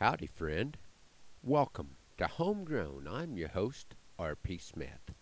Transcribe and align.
Howdy, 0.00 0.26
friend. 0.26 0.76
Welcome 1.40 1.94
to 2.18 2.26
Homegrown. 2.26 3.06
I'm 3.08 3.36
your 3.36 3.50
host, 3.50 3.94
R.P. 4.18 4.58
Smith. 4.58 5.14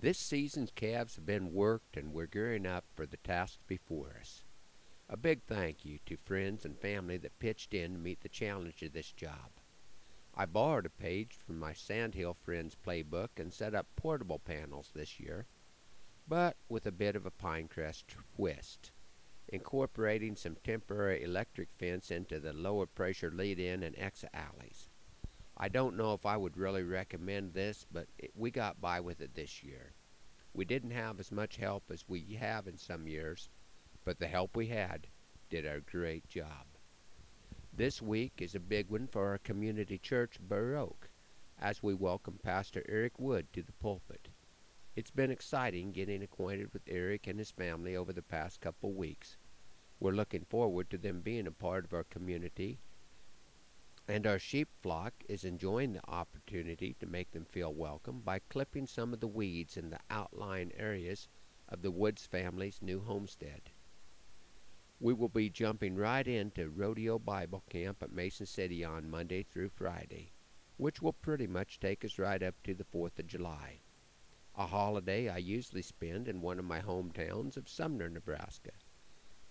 This 0.00 0.18
season's 0.18 0.72
calves 0.72 1.14
have 1.14 1.24
been 1.24 1.52
worked 1.52 1.96
and 1.96 2.12
we're 2.12 2.26
gearing 2.26 2.66
up 2.66 2.84
for 2.96 3.06
the 3.06 3.16
task 3.18 3.60
before 3.68 4.16
us. 4.20 4.42
A 5.08 5.16
big 5.16 5.44
thank 5.44 5.84
you 5.84 6.00
to 6.04 6.16
friends 6.16 6.64
and 6.64 6.76
family 6.76 7.16
that 7.18 7.38
pitched 7.38 7.74
in 7.74 7.92
to 7.92 7.98
meet 7.98 8.22
the 8.22 8.28
challenge 8.28 8.82
of 8.82 8.92
this 8.92 9.12
job. 9.12 9.52
I 10.34 10.46
borrowed 10.46 10.86
a 10.86 10.90
page 10.90 11.38
from 11.46 11.60
my 11.60 11.72
Sandhill 11.72 12.34
Friends 12.34 12.76
playbook 12.84 13.38
and 13.38 13.54
set 13.54 13.72
up 13.72 13.86
portable 13.94 14.40
panels 14.40 14.90
this 14.96 15.20
year, 15.20 15.46
but 16.26 16.56
with 16.68 16.86
a 16.86 16.92
bit 16.92 17.14
of 17.14 17.24
a 17.24 17.30
Pinecrest 17.30 18.02
twist 18.34 18.90
incorporating 19.48 20.36
some 20.36 20.56
temporary 20.64 21.22
electric 21.22 21.70
fence 21.70 22.10
into 22.10 22.40
the 22.40 22.52
lower 22.52 22.86
pressure 22.86 23.30
lead 23.30 23.58
in 23.58 23.82
and 23.82 23.96
exit 23.98 24.30
alleys. 24.34 24.88
I 25.56 25.68
don't 25.68 25.96
know 25.96 26.12
if 26.12 26.26
I 26.26 26.36
would 26.36 26.56
really 26.56 26.82
recommend 26.82 27.54
this, 27.54 27.86
but 27.90 28.08
it, 28.18 28.32
we 28.34 28.50
got 28.50 28.80
by 28.80 29.00
with 29.00 29.20
it 29.20 29.34
this 29.34 29.62
year. 29.62 29.94
We 30.52 30.64
didn't 30.64 30.90
have 30.90 31.20
as 31.20 31.32
much 31.32 31.56
help 31.56 31.90
as 31.90 32.04
we 32.08 32.20
have 32.40 32.66
in 32.66 32.76
some 32.76 33.06
years, 33.06 33.48
but 34.04 34.18
the 34.18 34.26
help 34.26 34.56
we 34.56 34.66
had 34.66 35.06
did 35.48 35.64
a 35.64 35.80
great 35.80 36.28
job. 36.28 36.66
This 37.72 38.00
week 38.02 38.34
is 38.38 38.54
a 38.54 38.60
big 38.60 38.90
one 38.90 39.06
for 39.06 39.28
our 39.28 39.38
community 39.38 39.98
church, 39.98 40.38
Baroque, 40.40 41.08
as 41.58 41.82
we 41.82 41.94
welcome 41.94 42.38
Pastor 42.42 42.82
Eric 42.88 43.18
Wood 43.18 43.52
to 43.52 43.62
the 43.62 43.72
pulpit. 43.72 44.28
It's 44.96 45.10
been 45.10 45.30
exciting 45.30 45.92
getting 45.92 46.22
acquainted 46.22 46.72
with 46.72 46.80
Eric 46.88 47.26
and 47.26 47.38
his 47.38 47.50
family 47.50 47.94
over 47.94 48.14
the 48.14 48.22
past 48.22 48.62
couple 48.62 48.94
weeks. 48.94 49.36
We're 50.00 50.12
looking 50.12 50.46
forward 50.46 50.88
to 50.88 50.96
them 50.96 51.20
being 51.20 51.46
a 51.46 51.50
part 51.50 51.84
of 51.84 51.92
our 51.92 52.04
community, 52.04 52.78
and 54.08 54.26
our 54.26 54.38
sheep 54.38 54.68
flock 54.80 55.12
is 55.28 55.44
enjoying 55.44 55.92
the 55.92 56.08
opportunity 56.08 56.96
to 56.98 57.04
make 57.04 57.32
them 57.32 57.44
feel 57.44 57.74
welcome 57.74 58.22
by 58.24 58.38
clipping 58.48 58.86
some 58.86 59.12
of 59.12 59.20
the 59.20 59.28
weeds 59.28 59.76
in 59.76 59.90
the 59.90 59.98
outlying 60.08 60.72
areas 60.78 61.28
of 61.68 61.82
the 61.82 61.90
Woods 61.90 62.24
family's 62.24 62.80
new 62.80 63.00
homestead. 63.00 63.60
We 64.98 65.12
will 65.12 65.28
be 65.28 65.50
jumping 65.50 65.96
right 65.96 66.26
into 66.26 66.70
Rodeo 66.70 67.18
Bible 67.18 67.64
Camp 67.68 68.02
at 68.02 68.12
Mason 68.12 68.46
City 68.46 68.82
on 68.82 69.10
Monday 69.10 69.42
through 69.42 69.68
Friday, 69.68 70.32
which 70.78 71.02
will 71.02 71.12
pretty 71.12 71.46
much 71.46 71.80
take 71.80 72.02
us 72.02 72.18
right 72.18 72.42
up 72.42 72.54
to 72.64 72.72
the 72.72 72.84
4th 72.84 73.18
of 73.18 73.26
July 73.26 73.80
a 74.58 74.66
holiday 74.66 75.28
I 75.28 75.36
usually 75.36 75.82
spend 75.82 76.28
in 76.28 76.40
one 76.40 76.58
of 76.58 76.64
my 76.64 76.80
hometowns 76.80 77.58
of 77.58 77.68
Sumner, 77.68 78.08
Nebraska. 78.08 78.70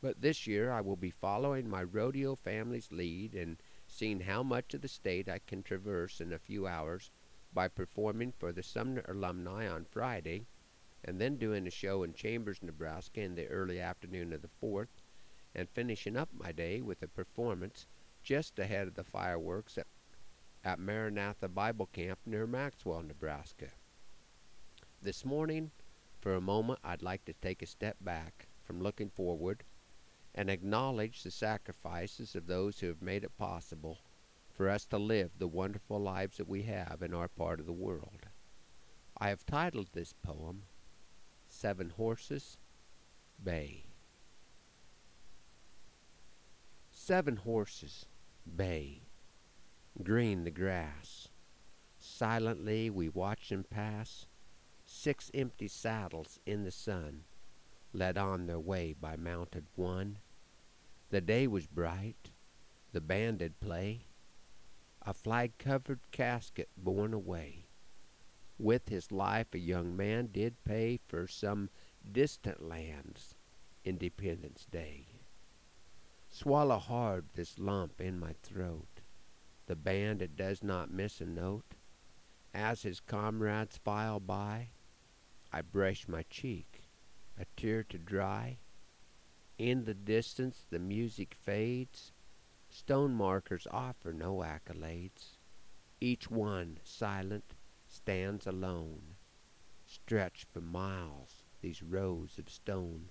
But 0.00 0.22
this 0.22 0.46
year 0.46 0.70
I 0.70 0.80
will 0.80 0.96
be 0.96 1.10
following 1.10 1.68
my 1.68 1.82
rodeo 1.82 2.34
family's 2.34 2.90
lead 2.90 3.34
and 3.34 3.62
seeing 3.86 4.20
how 4.20 4.42
much 4.42 4.72
of 4.72 4.80
the 4.80 4.88
state 4.88 5.28
I 5.28 5.40
can 5.40 5.62
traverse 5.62 6.22
in 6.22 6.32
a 6.32 6.38
few 6.38 6.66
hours 6.66 7.10
by 7.52 7.68
performing 7.68 8.32
for 8.32 8.50
the 8.50 8.62
Sumner 8.62 9.04
alumni 9.06 9.68
on 9.68 9.84
Friday 9.84 10.46
and 11.04 11.20
then 11.20 11.36
doing 11.36 11.66
a 11.66 11.70
show 11.70 12.02
in 12.02 12.14
Chambers, 12.14 12.62
Nebraska 12.62 13.20
in 13.20 13.34
the 13.34 13.46
early 13.48 13.80
afternoon 13.80 14.32
of 14.32 14.40
the 14.40 14.48
4th 14.48 15.02
and 15.54 15.68
finishing 15.68 16.16
up 16.16 16.30
my 16.32 16.50
day 16.50 16.80
with 16.80 17.02
a 17.02 17.08
performance 17.08 17.86
just 18.22 18.58
ahead 18.58 18.88
of 18.88 18.94
the 18.94 19.04
fireworks 19.04 19.76
at, 19.76 19.86
at 20.64 20.78
Maranatha 20.78 21.48
Bible 21.48 21.90
Camp 21.92 22.20
near 22.24 22.46
Maxwell, 22.46 23.02
Nebraska. 23.02 23.68
This 25.04 25.22
morning, 25.22 25.70
for 26.22 26.34
a 26.34 26.40
moment, 26.40 26.78
I'd 26.82 27.02
like 27.02 27.26
to 27.26 27.34
take 27.34 27.60
a 27.60 27.66
step 27.66 27.98
back 28.00 28.48
from 28.62 28.80
looking 28.80 29.10
forward 29.10 29.62
and 30.34 30.48
acknowledge 30.48 31.22
the 31.22 31.30
sacrifices 31.30 32.34
of 32.34 32.46
those 32.46 32.80
who 32.80 32.86
have 32.86 33.02
made 33.02 33.22
it 33.22 33.36
possible 33.36 33.98
for 34.50 34.70
us 34.70 34.86
to 34.86 34.96
live 34.96 35.32
the 35.38 35.46
wonderful 35.46 36.00
lives 36.00 36.38
that 36.38 36.48
we 36.48 36.62
have 36.62 37.02
in 37.02 37.12
our 37.12 37.28
part 37.28 37.60
of 37.60 37.66
the 37.66 37.70
world. 37.70 38.28
I 39.18 39.28
have 39.28 39.44
titled 39.44 39.88
this 39.92 40.14
poem, 40.14 40.62
Seven 41.48 41.90
Horses 41.90 42.56
Bay. 43.44 43.84
Seven 46.90 47.36
horses 47.36 48.06
bay, 48.56 49.02
green 50.02 50.44
the 50.44 50.50
grass. 50.50 51.28
Silently 51.98 52.88
we 52.88 53.10
watch 53.10 53.50
them 53.50 53.66
pass 53.68 54.24
Six 54.96 55.30
empty 55.34 55.68
saddles 55.68 56.38
in 56.46 56.62
the 56.62 56.70
sun, 56.70 57.24
led 57.92 58.16
on 58.16 58.46
their 58.46 58.60
way 58.60 58.94
by 58.94 59.16
mounted 59.16 59.66
one. 59.74 60.18
The 61.10 61.20
day 61.20 61.46
was 61.46 61.66
bright, 61.66 62.30
the 62.92 63.02
band 63.02 63.40
did 63.40 63.60
play, 63.60 64.06
a 65.02 65.12
flag 65.12 65.58
covered 65.58 66.00
casket 66.10 66.70
borne 66.76 67.12
away. 67.12 67.66
With 68.56 68.88
his 68.88 69.12
life 69.12 69.48
a 69.52 69.58
young 69.58 69.94
man 69.94 70.28
did 70.28 70.62
pay 70.64 71.00
for 71.08 71.26
some 71.26 71.68
distant 72.10 72.62
land's 72.62 73.34
Independence 73.84 74.64
Day. 74.70 75.08
Swallow 76.30 76.78
hard 76.78 77.26
this 77.34 77.58
lump 77.58 78.00
in 78.00 78.18
my 78.18 78.36
throat. 78.42 79.00
The 79.66 79.76
band 79.76 80.22
it 80.22 80.36
does 80.36 80.62
not 80.62 80.90
miss 80.90 81.20
a 81.20 81.26
note. 81.26 81.74
As 82.54 82.82
his 82.82 83.00
comrades 83.00 83.76
file 83.76 84.20
by, 84.20 84.68
I 85.54 85.60
brush 85.62 86.08
my 86.08 86.24
cheek, 86.24 86.82
a 87.38 87.44
tear 87.56 87.84
to 87.84 87.96
dry. 87.96 88.58
In 89.56 89.84
the 89.84 89.94
distance 89.94 90.66
the 90.68 90.80
music 90.80 91.32
fades. 91.32 92.10
Stone 92.68 93.14
markers 93.14 93.68
offer 93.70 94.12
no 94.12 94.38
accolades. 94.38 95.38
Each 96.00 96.28
one, 96.28 96.80
silent, 96.82 97.54
stands 97.86 98.48
alone. 98.48 99.14
Stretch 99.86 100.44
for 100.52 100.60
miles 100.60 101.44
these 101.60 101.84
rows 101.84 102.36
of 102.36 102.50
stone. 102.50 103.10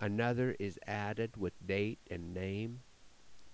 Another 0.00 0.56
is 0.58 0.80
added 0.88 1.36
with 1.36 1.64
date 1.64 2.00
and 2.10 2.34
name. 2.34 2.80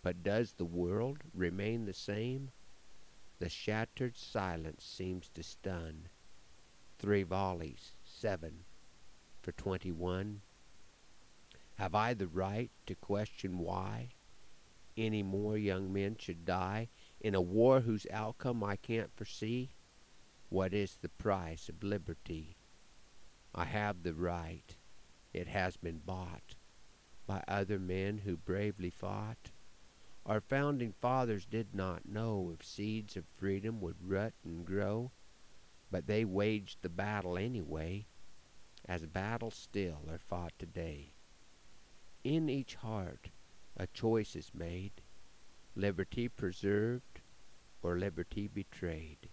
But 0.01 0.23
does 0.23 0.55
the 0.55 0.65
world 0.65 1.19
remain 1.35 1.85
the 1.85 1.93
same? 1.93 2.51
The 3.41 3.51
shattered 3.51 4.17
silence 4.17 4.87
seems 4.87 5.29
to 5.35 5.43
stun 5.43 6.09
three 7.05 7.23
volleys, 7.23 7.93
seven 8.03 8.65
for 9.43 9.53
twenty-one. 9.53 10.41
Have 11.75 11.95
I 11.95 12.15
the 12.15 12.27
right 12.27 12.71
to 12.87 12.95
question 12.95 13.59
why 13.59 14.09
any 14.97 15.23
more 15.23 15.59
young 15.59 15.93
men 15.93 16.17
should 16.19 16.47
die 16.47 16.89
in 17.21 17.35
a 17.35 17.43
war 17.43 17.81
whose 17.81 18.07
outcome 18.11 18.65
I 18.65 18.77
can't 18.77 19.15
foresee? 19.15 19.75
What 20.49 20.73
is 20.73 20.97
the 21.03 21.11
price 21.11 21.69
of 21.69 21.83
liberty? 21.83 22.57
I 23.55 23.67
have 23.67 24.03
the 24.03 24.15
right. 24.15 24.75
It 25.35 25.49
has 25.49 25.77
been 25.77 26.01
bought 26.07 26.55
by 27.27 27.45
other 27.47 27.79
men 27.79 28.23
who 28.25 28.39
bravely 28.39 28.89
fought. 28.89 29.51
Our 30.25 30.41
founding 30.41 30.95
fathers 31.03 31.45
did 31.45 31.75
not 31.75 32.09
know 32.09 32.55
if 32.59 32.65
seeds 32.65 33.15
of 33.15 33.25
freedom 33.37 33.83
would 33.83 33.97
rut 34.01 34.33
and 34.43 34.65
grow 34.65 35.11
but 35.95 36.09
they 36.09 36.25
waged 36.25 36.79
the 36.83 36.89
battle 36.89 37.39
anyway, 37.39 38.05
as 38.85 39.07
battles 39.07 39.55
still 39.55 40.01
are 40.11 40.19
fought 40.19 40.53
today. 40.59 41.13
In 42.25 42.49
each 42.49 42.75
heart 42.75 43.31
a 43.77 43.87
choice 43.87 44.35
is 44.35 44.51
made, 44.53 44.91
liberty 45.77 46.29
preserved 46.29 47.21
or 47.81 47.97
liberty 47.97 48.49
betrayed. 48.49 49.29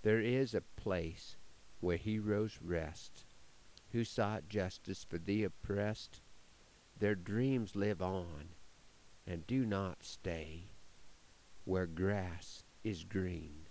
There 0.00 0.22
is 0.22 0.54
a 0.54 0.62
place 0.76 1.36
where 1.80 1.98
heroes 1.98 2.58
rest, 2.64 3.26
who 3.92 4.04
sought 4.04 4.48
justice 4.48 5.04
for 5.04 5.18
the 5.18 5.44
oppressed. 5.44 6.22
Their 6.98 7.14
dreams 7.14 7.76
live 7.76 8.00
on 8.00 8.54
and 9.26 9.46
do 9.46 9.66
not 9.66 10.02
stay, 10.02 10.70
where 11.66 11.86
grass 11.86 12.62
is 12.82 13.04
green 13.04 13.66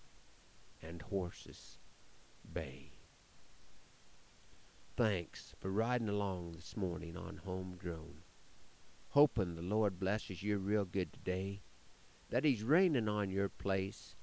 and 0.80 1.02
horses 1.02 1.80
Bay. 2.54 2.92
Thanks 4.96 5.54
for 5.60 5.70
riding 5.70 6.10
along 6.10 6.54
this 6.54 6.76
morning 6.76 7.16
on 7.16 7.42
Homegrown. 7.46 8.24
Hoping 9.10 9.56
the 9.56 9.62
Lord 9.62 10.00
blesses 10.00 10.42
you 10.42 10.58
real 10.58 10.86
good 10.86 11.14
today, 11.14 11.62
that 12.30 12.44
He's 12.44 12.64
raining 12.64 13.08
on 13.08 13.30
your 13.30 13.50
place, 13.50 14.16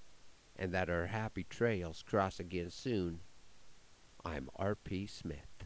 and 0.56 0.72
that 0.72 0.90
our 0.90 1.06
happy 1.06 1.44
trails 1.48 2.02
cross 2.02 2.40
again 2.40 2.70
soon. 2.70 3.20
I'm 4.24 4.48
R.P. 4.56 5.06
Smith. 5.06 5.64